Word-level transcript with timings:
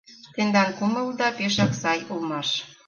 Тендан 0.35 0.69
кумылда 0.77 1.27
пешак 1.37 1.71
сай 1.81 1.99
улмаш 2.11 2.49